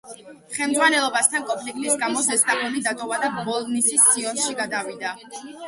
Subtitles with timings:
[0.53, 5.17] ხელმძღვანელობასთან კონფლიქტის გამო „ზესტაფონი“ დატოვა და ბოლნისის „სიონში“ გადავიდა.